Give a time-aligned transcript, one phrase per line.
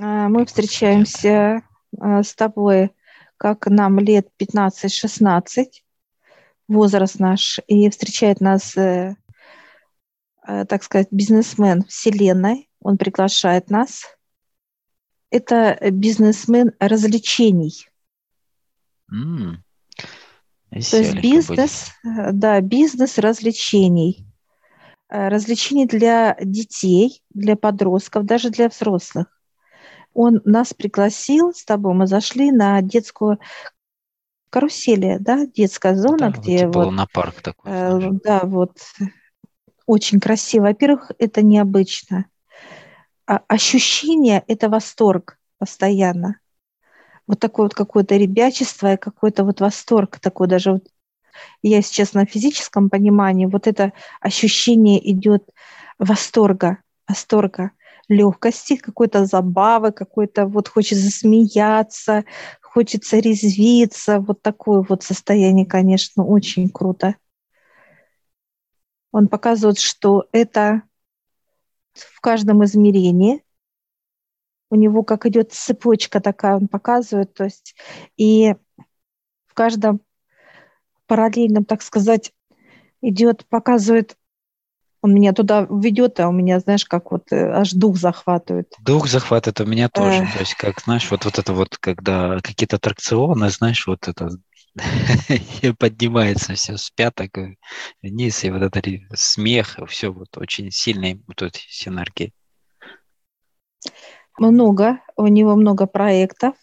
[0.00, 1.62] А, мы встречаемся
[1.98, 2.90] а, с тобой,
[3.36, 5.66] как нам лет 15-16,
[6.68, 9.16] возраст наш, и встречает нас, э,
[10.46, 12.68] э, так сказать, бизнесмен Вселенной.
[12.80, 14.04] Он приглашает нас.
[15.30, 17.88] Это бизнесмен развлечений.
[19.12, 19.56] Mm.
[20.70, 22.38] То есть бизнес, будет.
[22.38, 24.26] да, бизнес развлечений.
[25.08, 29.35] Э, развлечений для детей, для подростков, даже для взрослых.
[30.18, 33.38] Он нас пригласил с тобой, мы зашли на детскую
[34.48, 37.70] карусели, да, детская зона, да, где типа вот, лунопарк такой.
[37.70, 38.78] Э, да, вот
[39.84, 40.64] очень красиво.
[40.64, 42.24] Во-первых, это необычно.
[43.26, 46.40] А ощущение– это восторг постоянно.
[47.26, 50.88] Вот такое вот какое-то ребячество и какой-то вот восторг такой даже вот
[51.60, 55.50] я сейчас на физическом понимании, вот это ощущение идет
[55.98, 57.72] восторга, восторга,
[58.08, 62.24] легкости, какой-то забавы, какой-то вот хочется смеяться,
[62.60, 64.20] хочется резвиться.
[64.20, 67.16] Вот такое вот состояние, конечно, очень круто.
[69.12, 70.82] Он показывает, что это
[71.94, 73.42] в каждом измерении.
[74.68, 77.76] У него как идет цепочка такая, он показывает, то есть
[78.16, 78.54] и
[79.46, 80.00] в каждом
[81.06, 82.34] параллельном, так сказать,
[83.00, 84.16] идет, показывает,
[85.02, 88.74] он меня туда ведет, а у меня, знаешь, как вот э, аж дух захватывает.
[88.80, 90.26] Дух захватывает у меня тоже.
[90.32, 94.30] То есть, как, знаешь, вот, вот это вот, когда какие-то аттракционы, знаешь, вот это
[95.78, 97.38] поднимается все с пяток
[98.02, 98.82] вниз, и вот это
[99.14, 102.32] смех, все вот очень сильные вот эти синергии.
[104.38, 106.54] Много, у него много проектов,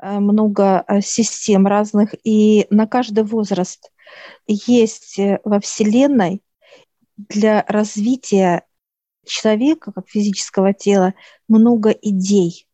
[0.00, 3.90] Э, много э, систем разных, и на каждый возраст
[4.46, 6.42] есть э, во Вселенной
[7.18, 8.64] для развития
[9.26, 11.14] человека, как физического тела,
[11.48, 12.66] много идей.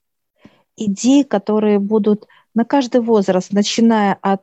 [0.77, 4.43] Идей, которые будут на каждый возраст, начиная от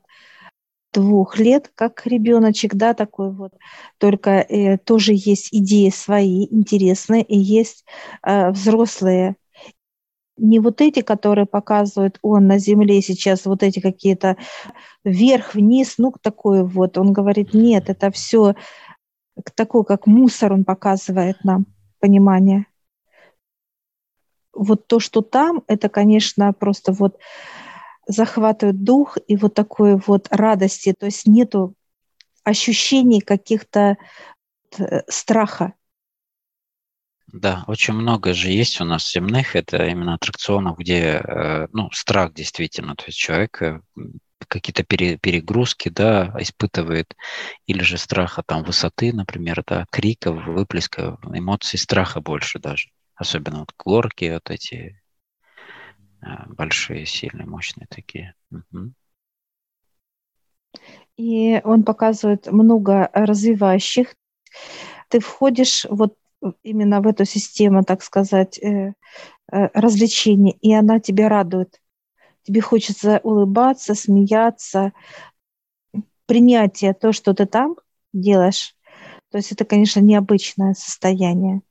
[0.94, 3.54] двух лет, как ребеночек, да, такой вот,
[3.98, 7.86] только э, тоже есть идеи свои интересные, и есть
[8.24, 9.38] э, взрослые
[10.38, 14.38] не вот эти, которые показывают он на земле сейчас, вот эти какие-то
[15.04, 16.98] вверх, вниз, ну, такое вот.
[16.98, 18.56] Он говорит, нет, это все
[19.56, 21.66] такое, как мусор он показывает нам,
[22.00, 22.66] понимание.
[24.54, 27.18] Вот то, что там, это, конечно, просто вот
[28.08, 31.76] захватывает дух и вот такой вот радости, то есть нету
[32.44, 33.98] ощущений каких-то
[34.78, 35.74] э, страха.
[37.32, 42.34] Да, очень много же есть у нас земных, это именно аттракционов, где, э, ну, страх
[42.34, 43.82] действительно, то есть человек э,
[44.46, 47.16] какие-то пере, перегрузки, да, испытывает,
[47.66, 53.74] или же страха там высоты, например, да, криков, выплеска, эмоций страха больше даже, особенно вот
[53.78, 55.02] горки вот эти
[56.22, 58.34] э, большие, сильные, мощные такие.
[58.52, 58.94] Угу.
[61.18, 64.16] И он показывает много развивающих.
[65.10, 66.16] Ты входишь вот
[66.64, 68.94] именно в эту систему, так сказать, э,
[69.52, 71.80] э, развлечений, и она тебя радует.
[72.44, 74.94] Тебе хочется улыбаться, смеяться,
[76.26, 77.76] принятие то, что ты там
[78.14, 78.76] делаешь.
[79.30, 81.62] То есть это, конечно, необычное состояние.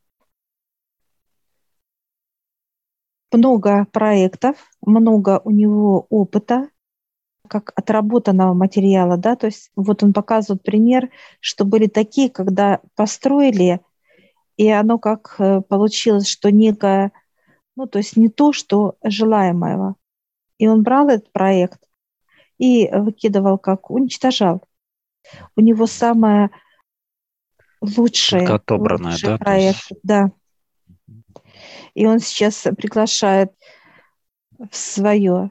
[3.33, 6.69] Много проектов, много у него опыта,
[7.49, 11.11] как отработанного материала, да, то есть вот он показывает пример,
[11.41, 13.81] что были такие, когда построили
[14.61, 17.13] и оно как э, получилось, что некое,
[17.77, 19.97] ну, то есть не то, что желаемого.
[20.61, 21.81] И он брал этот проект
[22.59, 24.63] и выкидывал, как уничтожал.
[25.57, 26.51] У него самое
[27.81, 30.01] лучшее, отобранное, лучший да, проект, есть...
[30.03, 30.33] да.
[31.95, 33.53] И он сейчас приглашает
[34.59, 35.51] в свою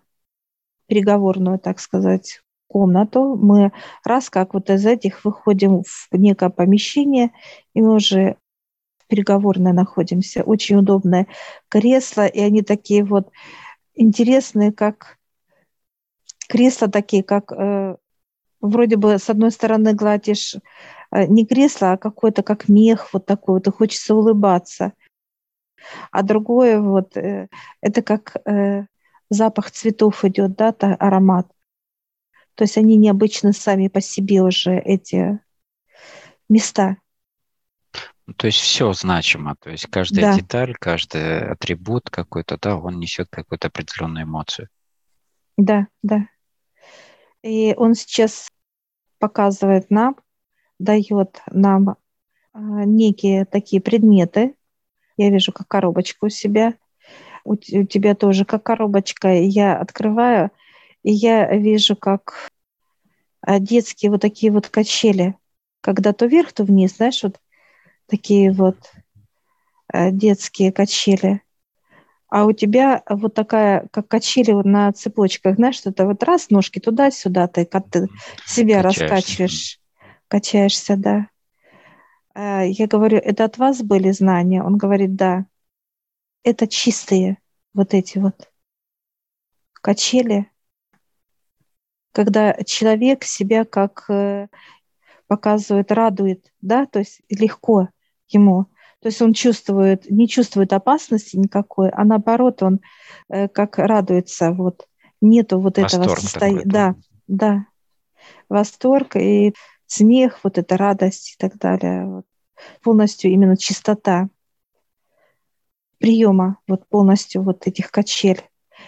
[0.85, 3.35] переговорную, так сказать, комнату.
[3.35, 3.71] Мы
[4.05, 7.31] раз как вот из этих выходим в некое помещение,
[7.73, 8.37] и мы уже
[9.07, 10.43] переговорной находимся.
[10.43, 11.25] Очень удобное
[11.67, 13.31] кресло, и они такие вот
[13.99, 15.17] интересные, как
[16.47, 17.97] кресла такие, как э,
[18.61, 20.55] вроде бы с одной стороны гладишь
[21.11, 24.93] э, не кресло, а какой-то как мех вот такой вот, и хочется улыбаться.
[26.11, 27.49] А другое вот, э,
[27.81, 28.85] это как э,
[29.29, 31.47] запах цветов идет, да, та, аромат.
[32.55, 35.39] То есть они необычно сами по себе уже, эти
[36.49, 36.97] места.
[38.37, 40.37] То есть все значимо, то есть каждая да.
[40.37, 44.69] деталь, каждый атрибут какой-то, да, он несет какую-то определенную эмоцию.
[45.57, 46.27] Да, да.
[47.41, 48.49] И он сейчас
[49.19, 50.15] показывает нам,
[50.79, 51.97] дает нам
[52.53, 54.55] а, некие такие предметы.
[55.17, 56.75] Я вижу как коробочку у себя.
[57.43, 59.33] у, у тебя тоже как коробочка.
[59.33, 60.51] Я открываю,
[61.03, 62.49] и я вижу, как
[63.41, 65.35] а, детские вот такие вот качели,
[65.81, 67.39] когда то вверх, то вниз, знаешь, вот
[68.09, 68.77] такие вот
[69.87, 71.41] а, детские качели.
[72.29, 77.47] А у тебя вот такая, как качели на цепочках, знаешь, что-то вот раз, ножки туда-сюда,
[77.47, 78.07] ты, как ты
[78.45, 79.07] себя Качаешься.
[79.07, 79.79] раскачиваешь,
[80.27, 81.27] качаешься, да.
[82.35, 84.63] А, я говорю, это от вас были знания?
[84.63, 85.45] Он говорит, да.
[86.43, 87.37] Это чистые
[87.73, 88.49] вот эти вот
[89.73, 90.49] качели,
[92.11, 94.47] когда человек себя как э,
[95.27, 97.89] показывает, радует, да, то есть легко
[98.29, 98.65] ему.
[99.01, 102.81] То есть он чувствует, не чувствует опасности никакой, а наоборот он
[103.29, 104.87] э, как радуется, вот
[105.21, 106.63] нету вот Восторг этого состояния.
[106.65, 106.95] Да,
[107.27, 107.65] да.
[108.49, 109.53] Восторг и
[109.85, 112.05] смех, вот эта радость и так далее.
[112.05, 112.25] Вот.
[112.81, 114.29] Полностью именно чистота
[115.99, 118.41] приема вот полностью вот этих качель.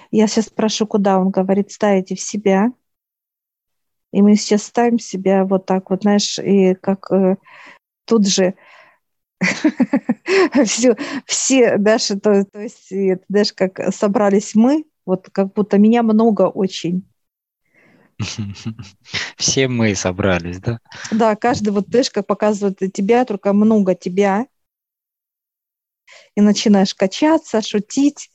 [0.09, 2.71] Я сейчас спрошу, куда он говорит, ставите в себя.
[4.11, 7.37] И мы сейчас ставим себя вот так вот, знаешь, и как э,
[8.05, 8.55] тут же
[10.65, 10.95] все,
[11.25, 12.93] все, даже, то, то есть,
[13.27, 17.07] даже как собрались мы, вот как будто меня много очень.
[19.37, 20.79] Все мы собрались, да?
[21.11, 24.45] Да, каждый вот, знаешь, как показывает тебя, только много тебя.
[26.35, 28.29] И начинаешь качаться, шутить.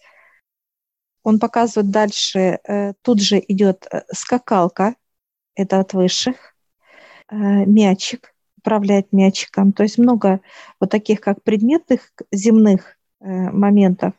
[1.22, 4.96] Он показывает дальше, э, тут же идет э, скакалка,
[5.54, 6.54] это от высших,
[7.28, 8.34] э, мячик,
[8.66, 9.72] управлять мячиком.
[9.72, 10.40] То есть много
[10.80, 14.12] вот таких как предметных земных моментов.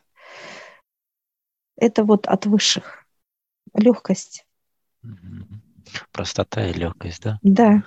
[1.76, 3.04] Это вот от высших.
[3.74, 4.46] Легкость.
[6.12, 7.38] Простота и легкость, да?
[7.42, 7.82] Да.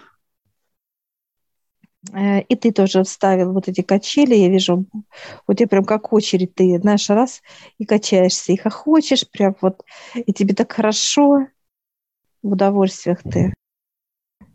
[2.14, 4.86] Э, и ты тоже вставил вот эти качели, я вижу,
[5.48, 7.42] у тебя прям как очередь, ты, знаешь, раз
[7.78, 11.48] и качаешься, и хохочешь прям вот, и тебе так хорошо,
[12.42, 13.54] в удовольствиях ты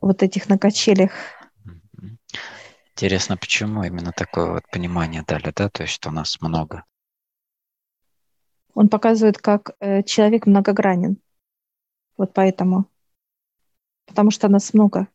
[0.01, 1.13] вот этих на качелях.
[2.97, 6.85] Интересно, почему именно такое вот понимание дали, да, то есть что нас много?
[8.73, 11.19] Он показывает, как э, человек многогранен.
[12.17, 12.87] Вот поэтому.
[14.07, 15.09] Потому что нас много.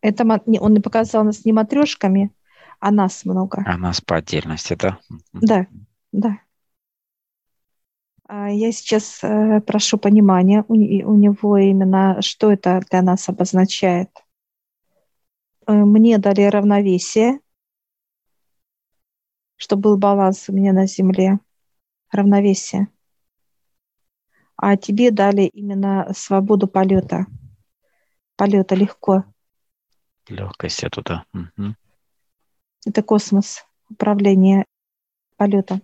[0.00, 0.24] Это
[0.58, 2.32] он не показал нас не матрешками,
[2.80, 3.62] а нас много.
[3.64, 4.98] А нас по отдельности, да?
[5.32, 5.68] Да,
[6.10, 6.38] да.
[8.26, 14.10] А я сейчас э, прошу понимания у него именно, что это для нас обозначает.
[15.66, 17.40] Э, мне дали равновесие,
[19.56, 21.38] чтобы был баланс у меня на Земле,
[22.10, 22.88] равновесие.
[24.56, 27.26] А тебе дали именно свободу полета.
[28.36, 29.24] Полета легко.
[30.28, 31.24] Легкость да.
[31.32, 31.74] Угу.
[32.86, 34.64] Это космос, управление
[35.36, 35.82] полетом.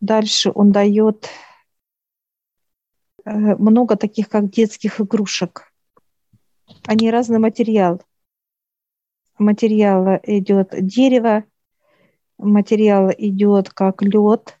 [0.00, 1.28] Дальше он дает
[3.24, 5.72] э, много таких, как детских игрушек.
[6.86, 8.02] Они разный материал.
[9.38, 11.44] Материал идет дерево,
[12.38, 14.60] материал идет как лед,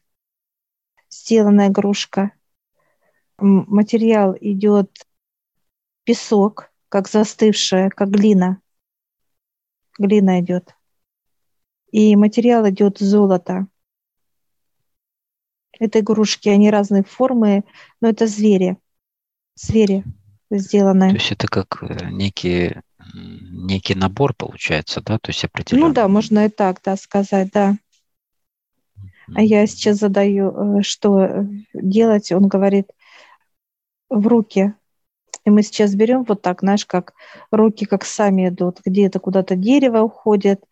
[1.10, 2.32] сделанная игрушка.
[3.38, 4.90] Материал идет
[6.04, 8.60] песок, как застывшая, как глина.
[9.98, 10.74] Глина идет.
[11.90, 13.66] И материал идет золото.
[15.78, 17.64] Это игрушки, они разные формы,
[18.00, 18.78] но это звери.
[19.54, 20.04] Звери
[20.58, 21.10] сделанные.
[21.10, 22.10] То есть это как э,
[23.14, 25.18] некий, набор получается, да?
[25.18, 25.88] То есть определенно.
[25.88, 27.76] Ну да, можно и так, да, сказать, да.
[29.34, 32.32] А я сейчас задаю, э, что делать.
[32.32, 32.88] Он говорит,
[34.10, 34.74] в руки
[35.44, 37.14] и мы сейчас берем вот так, знаешь, как
[37.50, 40.64] руки как сами идут, где-то куда-то дерево уходит,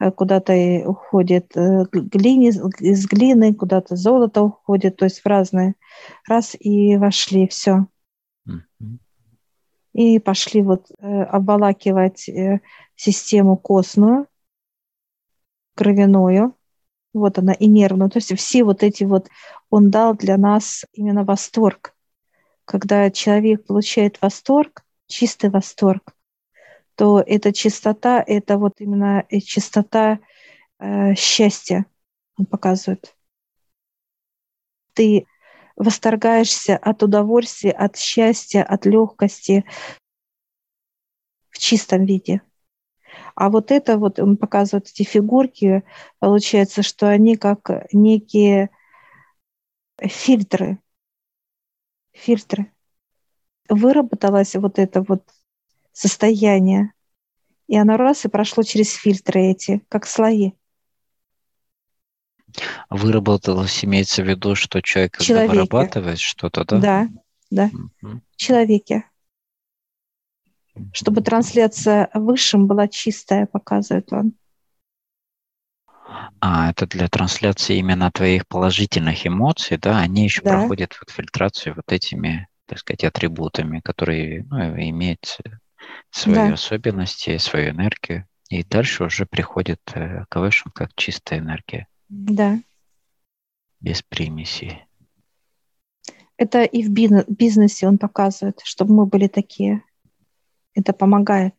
[0.00, 0.54] э, куда-то
[0.86, 2.48] уходит э, глини,
[2.80, 5.74] из глины, куда-то золото уходит, то есть в разные.
[6.26, 7.86] Раз и вошли, все.
[9.94, 12.28] И пошли вот э, обволакивать
[12.96, 14.26] систему костную,
[15.74, 16.54] кровяную,
[17.12, 18.10] вот она, и нервную.
[18.10, 19.28] То есть все вот эти вот,
[19.70, 21.94] он дал для нас именно восторг
[22.64, 26.14] когда человек получает восторг, чистый восторг,
[26.94, 30.20] то эта чистота, это вот именно э, чистота
[30.78, 31.86] э, счастья,
[32.38, 33.14] он показывает.
[34.94, 35.26] Ты
[35.76, 39.64] восторгаешься от удовольствия, от счастья, от легкости
[41.50, 42.42] в чистом виде.
[43.34, 45.84] А вот это вот, он показывает эти фигурки,
[46.18, 48.70] получается, что они как некие
[50.00, 50.78] фильтры,
[52.12, 52.72] фильтры.
[53.68, 55.24] Выработалось вот это вот
[55.92, 56.92] состояние,
[57.66, 60.52] и оно раз и прошло через фильтры эти, как слои.
[62.90, 65.52] Выработалось, имеется в виду, что человек когда Человеке.
[65.52, 66.78] вырабатывает что-то, да?
[66.80, 67.08] Да,
[67.50, 67.70] да.
[68.02, 68.22] Мгм.
[68.36, 69.04] Человеке.
[70.92, 74.34] Чтобы трансляция высшим была чистая, показывает он.
[76.40, 79.98] А, это для трансляции именно твоих положительных эмоций, да?
[79.98, 80.50] Они еще Да.
[80.50, 85.50] проходят вот фильтрацию вот этими, так сказать, атрибутами, которые ну, имеют э,
[86.10, 86.52] свои Да.
[86.54, 88.26] особенности, свою энергию.
[88.50, 92.58] И дальше уже приходит э, к высшим как чистая энергия, Да.
[93.80, 94.86] без примесей.
[96.36, 99.82] Это и в бизнесе он показывает, чтобы мы были такие.
[100.74, 101.54] Это помогает.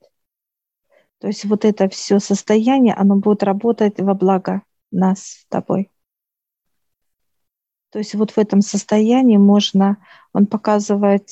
[1.20, 5.92] То есть вот это все состояние, оно будет работать во благо нас с тобой.
[7.92, 9.98] То есть вот в этом состоянии можно,
[10.34, 11.30] он показывает,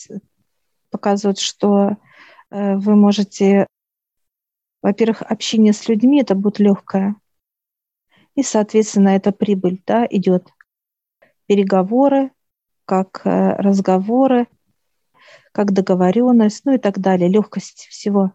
[0.89, 1.97] показывает, что
[2.49, 3.67] э, вы можете,
[4.81, 7.17] во-первых, общение с людьми это будет легкое,
[8.35, 10.49] и, соответственно, это прибыль, да, идет.
[11.45, 12.31] Переговоры,
[12.85, 14.47] как э, разговоры,
[15.51, 18.33] как договоренность, ну и так далее, легкость всего.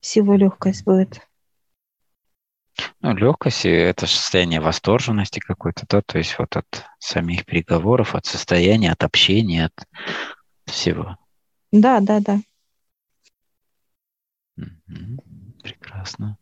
[0.00, 1.20] Всего легкость будет.
[3.00, 8.92] Ну, легкость– это состояние восторженности какой-то, да, то есть вот от самих переговоров, от состояния,
[8.92, 9.88] от общения, от
[10.66, 11.16] всего.
[11.70, 12.40] Да, да, да.
[15.62, 16.38] Прекрасно.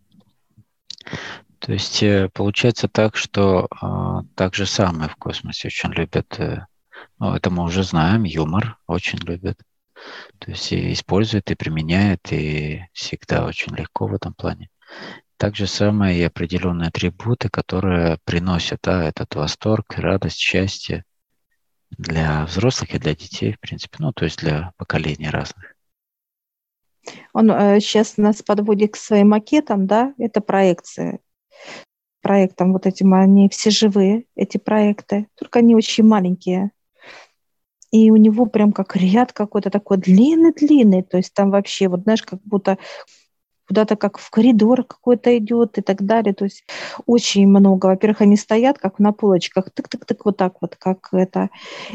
[1.59, 6.67] То есть э, получается так, что а, так же самое в космосе очень любят, э,
[7.19, 9.59] ну, это мы уже знаем, юмор очень любят.
[10.39, 14.71] То есть и используют, и применяют, и всегда очень легко в этом плане.
[15.37, 21.05] Так же самое и определенные атрибуты, которые приносят да, этот восторг, радость, счастье
[21.91, 25.75] для взрослых и для детей, в принципе, ну, то есть для поколений разных.
[27.33, 31.21] Он э, сейчас нас подводит к своим макетам, да, это проекции.
[32.21, 36.71] Проектам вот этим, они все живые, эти проекты, только они очень маленькие.
[37.91, 42.23] И у него прям как ряд какой-то такой длинный-длинный, то есть там вообще, вот знаешь,
[42.23, 42.79] как будто
[43.67, 46.35] куда-то как в коридор какой-то идет и так далее.
[46.35, 46.65] То есть
[47.07, 47.87] очень много.
[47.87, 51.51] Во-первых, они стоят как на полочках, тык-тык-тык, вот так вот, как это.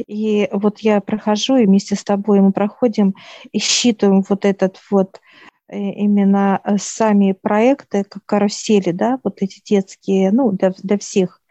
[0.07, 3.15] И вот я прохожу, и вместе с тобой мы проходим
[3.51, 5.19] и считываем вот этот вот
[5.67, 11.41] э, именно э, сами проекты, как карусели, да, вот эти детские, ну, для, для всех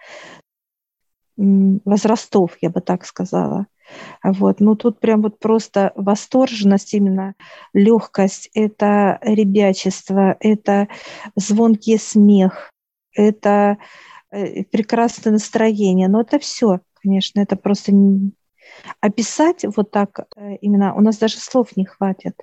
[1.36, 3.66] возрастов, я бы так сказала.
[4.22, 4.60] Вот.
[4.60, 7.34] Ну, тут прям вот просто восторженность, именно
[7.72, 10.88] легкость, это ребячество, это
[11.36, 12.70] звонкий смех,
[13.12, 13.78] это
[14.30, 16.08] э, прекрасное настроение.
[16.08, 18.32] Но это все, конечно, это просто не-
[19.00, 22.34] описать вот так э, именно, у нас даже слов не хватит.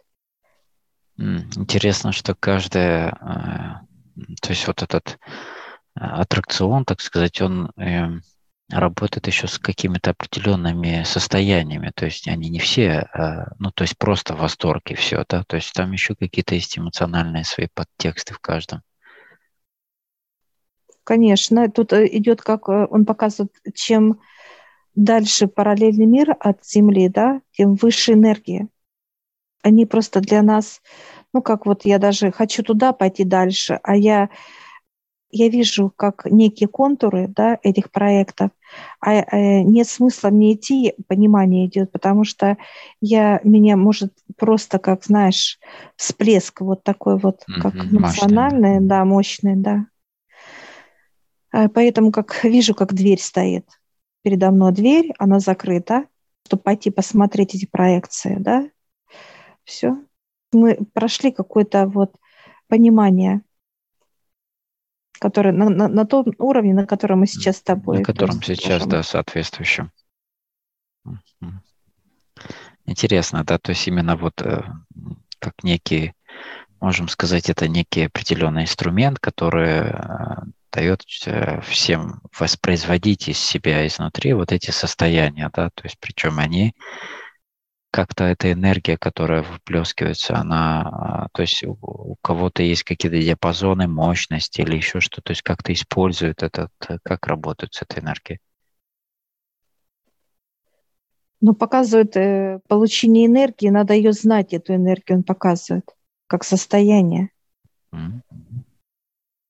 [1.18, 5.20] Интересно, что каждая, э, то есть вот этот
[5.96, 8.24] аттракцион, так сказать, он эм,
[8.74, 13.98] работает еще с какими-то определенными состояниями, то есть они не все, э, ну то есть
[13.98, 18.40] просто восторг и все, да, то есть там еще какие-то есть эмоциональные свои подтексты в
[18.40, 18.82] каждом.
[21.04, 24.20] Конечно, тут э, идет, как э, он показывает, чем
[24.96, 28.68] дальше параллельный мир от Земли, да, тем выше энергия.
[29.62, 30.82] Они просто для нас,
[31.34, 34.30] ну как вот я даже хочу туда пойти дальше, а я,
[35.34, 38.52] я вижу как некие контуры, да, этих проектов,
[39.02, 42.58] а э, нет смысла мне идти, понимание идет, потому что
[43.02, 45.60] я, меня может просто, как знаешь,
[45.96, 49.88] всплеск вот такой вот, как Мгм, мощный, эмоциональный, да, мощный, да.
[51.52, 53.68] А, Поэтому как вижу, как дверь стоит.
[54.24, 56.06] Передо мной дверь, она закрыта,
[56.46, 58.70] чтобы пойти посмотреть эти проекции, да.
[59.64, 59.98] Все.
[60.52, 62.16] Мы прошли какое-то вот
[62.68, 63.42] понимание,
[65.24, 68.00] которое на, на- на том уровне, на котором мы сейчас с тобой.
[68.00, 68.90] На котором сейчас, можем.
[68.90, 69.90] да, соответствующем.
[72.86, 74.64] Интересно, да, то есть именно вот э,
[75.40, 76.12] как некий,
[76.82, 79.94] можем сказать, это некий определенный инструмент, который э,
[80.74, 86.76] дает э, всем воспроизводить из себя изнутри вот эти состояния, да, то есть причем они
[87.94, 94.62] как-то эта энергия, которая выплескивается, она, а, то есть у, кого-то есть какие-то диапазоны мощности
[94.62, 98.40] или еще что-то, то есть как-то используют этот, э, как работают с этой энергией.
[101.40, 105.88] Но показывает э, получение энергии, надо ее знать, эту энергию он показывает,
[106.26, 107.30] как состояние.
[107.92, 108.24] М.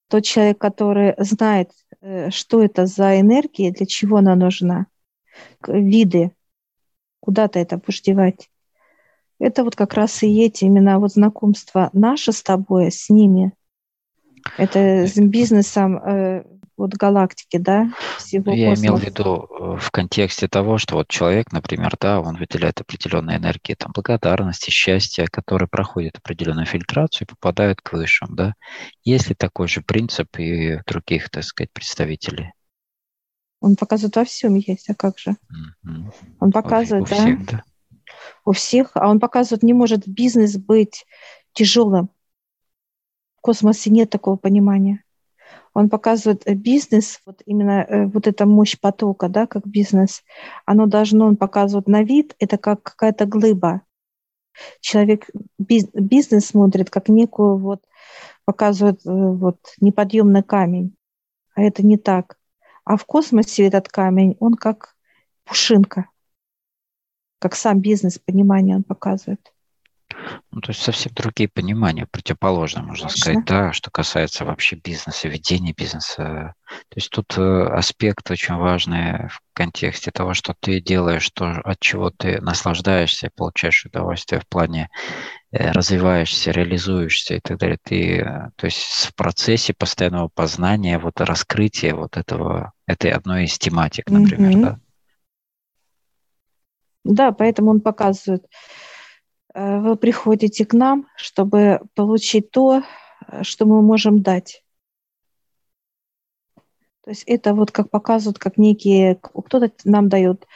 [0.10, 1.72] Тот человек, который знает,
[2.02, 4.88] э, что это за энергия, для чего она нужна,
[5.66, 6.34] виды,
[7.24, 8.50] куда ты это будешь девать.
[9.40, 13.54] Это вот как раз и эти именно вот знакомства наше с тобой, с ними.
[14.58, 16.44] Это с бизнесом, э,
[16.76, 18.82] вот галактики, да, всего Я космоса.
[18.82, 23.38] имел в виду э, в контексте того, что вот человек, например, да, он выделяет определенные
[23.38, 28.54] энергии, там, благодарности, счастья, которые проходят определенную фильтрацию и попадают к высшим, да.
[29.06, 32.52] Есть ли такой же принцип и других, так сказать, представителей?
[33.64, 35.38] Он показывает во всем есть, а как же?
[36.42, 37.64] Он показывает, у да, всех, да.
[38.44, 41.06] у всех, а он показывает, не может бизнес быть
[41.54, 42.10] тяжелым.
[43.38, 45.06] В космосе нет такого понимания.
[45.74, 50.24] Он показывает э, бизнес, вот именно э, вот эта мощь потока, да, как бизнес,
[50.66, 53.84] оно должно, он показывает на вид, это как какая-то глыба.
[54.82, 57.86] Человек биз- бизнес смотрит как некую вот,
[58.44, 60.98] показывает э, вот неподъемный камень,
[61.56, 62.38] а это не так.
[62.86, 64.96] А в космосе этот камень, он как
[65.46, 66.10] пушинка,
[67.40, 69.54] как сам бизнес, понимание он показывает.
[70.52, 73.22] Ну, то есть совсем другие понимания, противоположно, можно Конечно.
[73.22, 76.54] сказать, да, что касается вообще бизнеса, ведения бизнеса.
[76.66, 81.80] То есть тут э, аспект очень важный в контексте того, что ты делаешь, то, от
[81.80, 84.90] чего ты наслаждаешься, получаешь удовольствие в плане
[85.52, 87.78] э, развиваешься, реализуешься и так далее.
[87.84, 93.58] Ты, э, то есть в процессе постоянного познания, вот раскрытия вот этого, этой одной из
[93.58, 94.62] тематик, например, Мгм.
[94.62, 94.80] да?
[97.04, 98.46] Да, поэтому он показывает,
[99.54, 102.84] вы приходите к нам, чтобы получить то,
[103.28, 104.64] э, что мы можем дать.
[107.04, 110.48] То есть это вот как показывают, как некие, кто-то нам дает,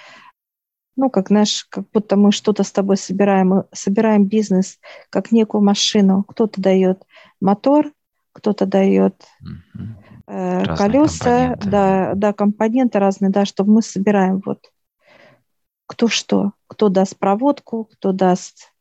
[0.95, 5.61] ну, как наш, как будто мы что-то с тобой собираем, мы собираем бизнес, как некую
[5.61, 6.23] машину.
[6.23, 7.03] Кто-то дает
[7.41, 7.91] мотор,
[8.31, 9.25] кто-то дает
[10.27, 11.69] э, Разные колеса, компоненты.
[11.69, 14.71] да, да, компоненты разные, да, чтобы мы собираем вот
[15.85, 18.73] кто что, кто даст проводку, кто даст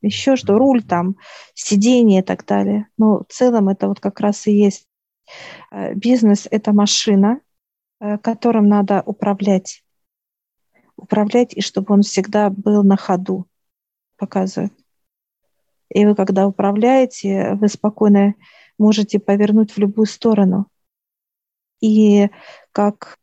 [0.00, 1.16] еще что, руль там,
[1.54, 2.88] сиденье и так далее.
[2.96, 4.86] Но в целом это вот как раз и есть
[5.70, 7.40] э, бизнес, это машина,
[8.00, 9.84] э, которым надо управлять.
[10.96, 13.46] Управлять, и чтобы он всегда был на ходу,
[14.16, 14.72] показывает.
[15.90, 18.34] И вы, когда управляете, вы спокойно
[18.78, 20.66] можете повернуть в любую сторону.
[21.80, 22.28] И
[22.72, 23.17] как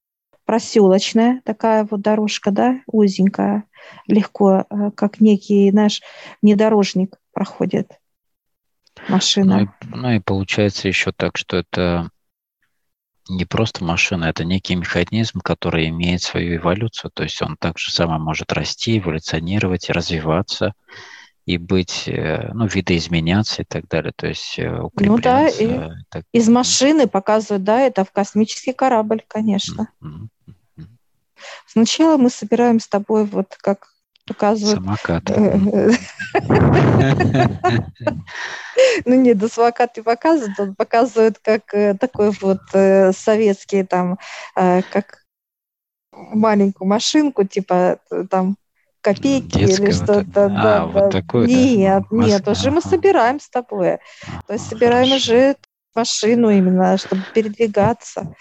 [0.45, 3.65] проселочная такая вот дорожка, да, узенькая,
[4.07, 6.01] легко, э, как некий наш
[6.41, 7.99] внедорожник проходит
[9.07, 9.57] машина.
[9.57, 12.09] Ну и, ну и получается еще так, что это
[13.27, 17.11] не просто машина, это некий механизм, который имеет свою эволюцию.
[17.11, 20.73] То есть он также само может расти, эволюционировать, развиваться
[21.45, 24.13] и быть, э, ну, видоизменяться и так далее.
[24.15, 25.63] То есть э, Ну да, укрепляться.
[25.63, 29.89] и и так Из машины показывают, да, это в космический корабль, конечно.
[29.99, 30.29] Мгм.
[31.67, 33.87] Сначала мы собираем с тобой, вот как
[34.25, 35.23] показывают, Самокат.
[35.29, 35.91] э,
[39.05, 44.17] ну нет, до самокат не показывает, он показывает как э, такой вот э, советский там,
[44.55, 45.23] как
[46.11, 48.57] маленькую машинку, типа там
[49.01, 50.49] копейки или Детская вот что-то.
[50.49, 51.11] да, А, вот да.
[51.11, 51.53] такой, да?
[51.53, 53.99] Нет, Ну, нет, мас- уже мы собираем с тобой.
[54.47, 55.31] То есть собираем хорошо.
[55.33, 55.55] уже
[55.95, 58.33] машину именно, чтобы передвигаться.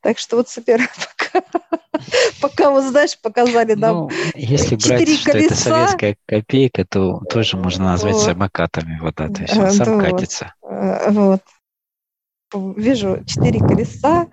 [0.00, 1.46] Так что вот собираем пока,
[2.40, 7.84] пока вот знаешь, показали нам Ну, если брать, что это советская копейка, то тоже можно
[7.86, 8.24] назвать Вот.
[8.24, 8.98] самокатами.
[9.00, 10.04] Вот, да, то есть он Э, сам вот.
[10.04, 10.54] катится.
[10.62, 11.42] Э, Вот.
[12.76, 14.26] Вижу четыре колеса,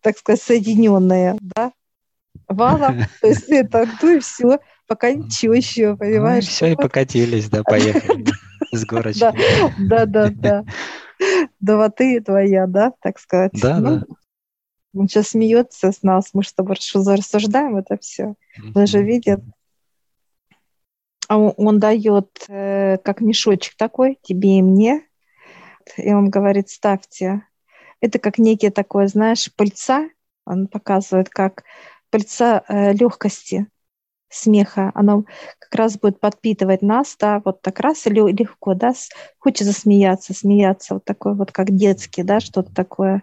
[0.00, 1.72] так сказать, соединенные, да,
[2.48, 3.04] валом.
[3.20, 6.46] То есть это, ну и все, пока ничего еще, Ну и понимаешь?
[6.46, 8.26] все, и покатились, да, поехали
[8.72, 9.20] с горочки.
[9.78, 10.64] Да, да, да,
[11.66, 11.72] да.
[11.72, 13.52] Да, вот ты твоя, да, так сказать.
[13.60, 14.06] Да, Ну, да.
[14.94, 18.34] Он сейчас смеется с нас, мы с тобой рассуждаем это все.
[18.74, 19.40] Он же видит.
[21.28, 25.02] А он, он дает э, как мешочек такой тебе и мне,
[25.96, 27.42] и он говорит, ставьте.
[28.00, 30.08] Это как некие такое, знаешь, пыльца.
[30.44, 31.64] Он показывает, как
[32.10, 33.66] пыльца э, легкости,
[34.28, 34.90] смеха.
[34.94, 35.24] Оно
[35.58, 38.92] как раз будет подпитывать нас, да, вот так раз и лё- легко, да,
[39.38, 43.22] хочется смеяться, смеяться, вот такой вот как детский, да, что-то такое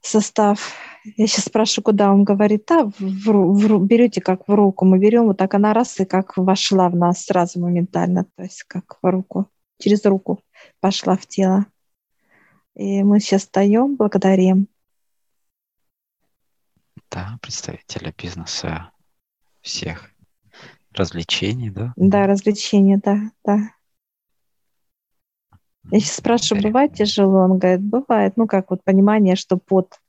[0.00, 0.74] состав.
[1.16, 5.26] Я сейчас спрашиваю, куда он говорит, да, в, в берете как в руку, мы берем,
[5.26, 9.10] вот так она раз и как вошла в нас сразу моментально, то есть как в
[9.10, 10.40] руку, через руку
[10.80, 11.66] пошла в тело.
[12.74, 14.68] И мы сейчас встаем, благодарим.
[17.10, 18.90] Да, представителя бизнеса
[19.64, 20.10] всех
[20.92, 21.92] развлечений, да?
[21.96, 23.70] Да, развлечения, да, да.
[25.90, 27.40] Я сейчас спрашиваю, бывает тяжело?
[27.40, 28.36] Он говорит, бывает.
[28.36, 30.00] Ну, как вот понимание, что под,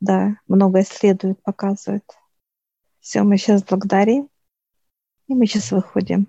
[0.00, 2.04] да, много исследует, показывает.
[3.00, 4.28] Все, мы сейчас благодарим,
[5.28, 6.28] и мы сейчас выходим.